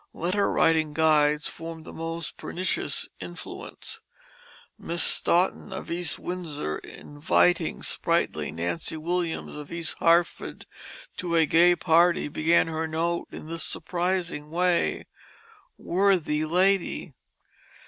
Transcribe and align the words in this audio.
Letter 0.13 0.49
writing 0.51 0.93
guides 0.95 1.45
formed 1.45 1.85
the 1.85 1.93
most 1.93 2.35
pernicious 2.35 3.07
influence. 3.19 4.01
Miss 4.75 5.03
Stoughton 5.03 5.71
of 5.71 5.91
East 5.91 6.17
Windsor 6.17 6.79
inviting 6.79 7.83
sprightly 7.83 8.51
Nancy 8.51 8.97
Williams 8.97 9.53
of 9.55 9.71
East 9.71 9.97
Hartford 9.99 10.65
to 11.17 11.35
a 11.35 11.45
gay 11.45 11.75
party 11.75 12.29
began 12.29 12.65
her 12.65 12.87
note 12.87 13.27
in 13.31 13.45
this 13.45 13.63
surprising 13.63 14.49
way: 14.49 15.05
"Worthy 15.77 16.45
Lady." 16.45 17.13